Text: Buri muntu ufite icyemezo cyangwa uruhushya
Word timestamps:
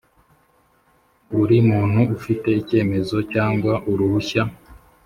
Buri 1.35 1.57
muntu 1.69 2.01
ufite 2.17 2.47
icyemezo 2.61 3.17
cyangwa 3.33 3.73
uruhushya 3.91 4.43